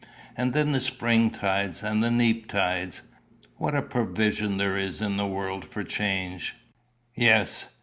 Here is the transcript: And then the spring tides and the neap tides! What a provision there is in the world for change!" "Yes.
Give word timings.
And 0.35 0.53
then 0.53 0.71
the 0.71 0.79
spring 0.79 1.29
tides 1.29 1.83
and 1.83 2.03
the 2.03 2.09
neap 2.09 2.47
tides! 2.47 3.03
What 3.57 3.75
a 3.75 3.83
provision 3.83 4.57
there 4.57 4.75
is 4.75 4.99
in 4.99 5.15
the 5.17 5.27
world 5.27 5.63
for 5.63 5.83
change!" 5.83 6.55
"Yes. 7.13 7.67